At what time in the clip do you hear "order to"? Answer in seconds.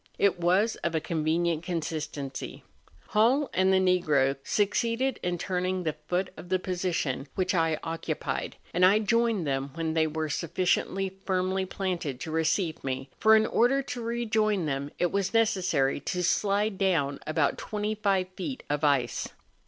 13.45-14.01